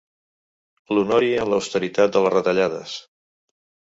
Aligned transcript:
L'honori 0.95 1.29
en 1.41 1.51
l'austeritat 1.53 2.15
de 2.15 2.23
les 2.23 2.33
retallades. 2.37 2.97